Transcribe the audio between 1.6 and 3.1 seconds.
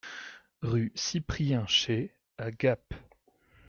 Chaix à Gap